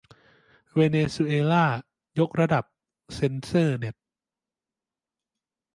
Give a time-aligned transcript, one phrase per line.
[0.75, 1.65] เวเนซุเอลา
[2.19, 2.63] ยกระดับ
[3.13, 3.95] เซ็นเซอร์เน็ต